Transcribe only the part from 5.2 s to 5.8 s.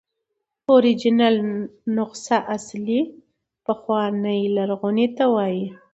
وایي.